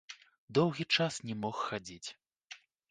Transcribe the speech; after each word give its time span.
Доўгі 0.59 0.83
час 0.97 1.21
не 1.29 1.35
мог 1.45 1.63
хадзіць. 1.69 2.05